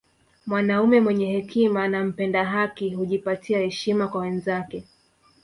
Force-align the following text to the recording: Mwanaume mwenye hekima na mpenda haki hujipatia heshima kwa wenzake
Mwanaume 0.45 1.01
mwenye 1.01 1.31
hekima 1.31 1.87
na 1.87 2.03
mpenda 2.05 2.45
haki 2.45 2.89
hujipatia 2.89 3.59
heshima 3.59 4.07
kwa 4.07 4.21
wenzake 4.21 4.83